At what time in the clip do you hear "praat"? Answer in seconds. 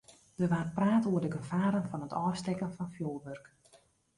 0.77-1.05